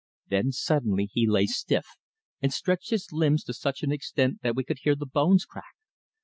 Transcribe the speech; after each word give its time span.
Then 0.29 0.51
suddenly 0.51 1.09
he 1.13 1.27
lay 1.29 1.45
stiff, 1.45 1.85
and 2.41 2.51
stretched 2.51 2.89
his 2.89 3.09
limbs 3.11 3.43
to 3.43 3.53
such 3.53 3.83
an 3.83 3.91
extent 3.91 4.39
that 4.41 4.55
we 4.55 4.63
could 4.63 4.79
hear 4.81 4.95
the 4.95 5.05
bones 5.05 5.45
crack. 5.45 5.75